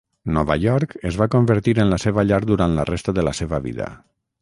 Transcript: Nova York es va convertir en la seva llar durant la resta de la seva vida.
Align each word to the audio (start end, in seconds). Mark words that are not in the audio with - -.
Nova 0.37 0.55
York 0.63 0.95
es 1.09 1.19
va 1.23 1.27
convertir 1.35 1.75
en 1.85 1.93
la 1.93 2.01
seva 2.07 2.25
llar 2.33 2.43
durant 2.55 2.77
la 2.81 2.89
resta 2.95 3.19
de 3.19 3.31
la 3.31 3.39
seva 3.43 3.65
vida. 3.69 3.97